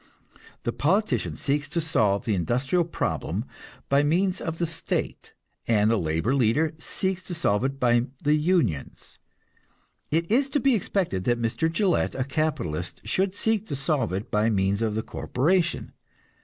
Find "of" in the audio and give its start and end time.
4.41-4.57, 14.81-14.95